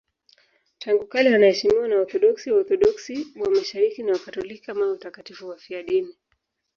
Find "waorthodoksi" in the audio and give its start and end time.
1.95-2.51, 2.51-3.25